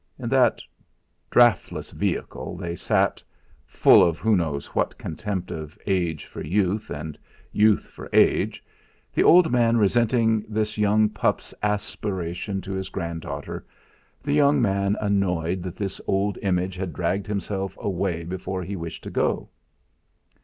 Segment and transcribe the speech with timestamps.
[0.17, 0.63] In that
[1.29, 3.21] draughtless vehicle they sat,
[3.67, 7.19] full of who knows what contempt of age for youth; and
[7.51, 8.63] youth for age;
[9.13, 13.63] the old man resenting this young pup's aspiration to his granddaughter;
[14.23, 17.39] the young man annoyed that this old image had dragged him
[17.77, 19.49] away before he wished to go.